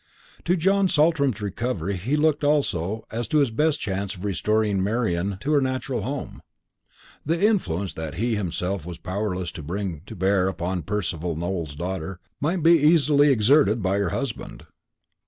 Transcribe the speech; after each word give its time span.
To 0.45 0.55
John 0.55 0.87
Saltram's 0.87 1.43
recovery 1.43 1.95
he 1.95 2.15
looked 2.15 2.43
also 2.43 3.05
as 3.11 3.27
to 3.27 3.37
his 3.37 3.51
best 3.51 3.79
chance 3.79 4.15
of 4.15 4.25
restoring 4.25 4.83
Marian 4.83 5.37
to 5.41 5.51
her 5.51 5.61
natural 5.61 6.01
home. 6.01 6.41
The 7.23 7.45
influence 7.45 7.93
that 7.93 8.15
he 8.15 8.33
himself 8.35 8.83
was 8.87 8.97
powerless 8.97 9.51
to 9.51 9.61
bring 9.61 10.01
to 10.07 10.15
bear 10.15 10.47
upon 10.47 10.81
Percival 10.81 11.35
Nowell's 11.35 11.75
daughter 11.75 12.19
might 12.39 12.63
be 12.63 12.71
easily 12.79 13.29
exerted 13.29 13.83
by 13.83 13.99
her 13.99 14.09
husband. 14.09 14.65